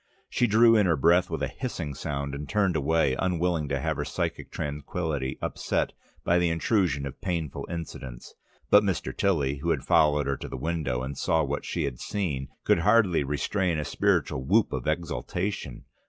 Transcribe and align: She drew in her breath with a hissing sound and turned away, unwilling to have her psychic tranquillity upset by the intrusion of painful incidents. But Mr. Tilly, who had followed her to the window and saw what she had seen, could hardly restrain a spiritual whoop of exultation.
She 0.31 0.47
drew 0.47 0.75
in 0.75 0.87
her 0.87 0.95
breath 0.97 1.29
with 1.29 1.43
a 1.43 1.47
hissing 1.47 1.93
sound 1.93 2.33
and 2.33 2.49
turned 2.49 2.75
away, 2.75 3.15
unwilling 3.19 3.69
to 3.69 3.79
have 3.79 3.97
her 3.97 4.03
psychic 4.03 4.49
tranquillity 4.49 5.37
upset 5.43 5.93
by 6.23 6.39
the 6.39 6.49
intrusion 6.49 7.05
of 7.05 7.21
painful 7.21 7.67
incidents. 7.69 8.33
But 8.71 8.81
Mr. 8.81 9.15
Tilly, 9.15 9.57
who 9.57 9.69
had 9.69 9.83
followed 9.83 10.25
her 10.25 10.37
to 10.37 10.47
the 10.49 10.57
window 10.57 11.03
and 11.03 11.15
saw 11.15 11.43
what 11.43 11.65
she 11.65 11.83
had 11.83 11.99
seen, 11.99 12.47
could 12.63 12.79
hardly 12.79 13.23
restrain 13.23 13.77
a 13.77 13.85
spiritual 13.85 14.43
whoop 14.43 14.73
of 14.73 14.87
exultation. 14.87 15.85